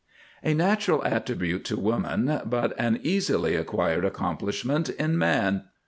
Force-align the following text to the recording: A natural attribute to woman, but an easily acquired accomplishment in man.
A 0.43 0.55
natural 0.55 1.05
attribute 1.05 1.63
to 1.65 1.77
woman, 1.77 2.41
but 2.47 2.73
an 2.79 2.99
easily 3.03 3.55
acquired 3.55 4.03
accomplishment 4.03 4.89
in 4.89 5.15
man. 5.15 5.65